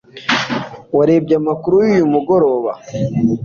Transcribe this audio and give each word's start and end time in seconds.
warebye 0.97 1.35
amakuru 1.41 1.75
yuyu 1.85 2.05
mugoroba 2.13 2.71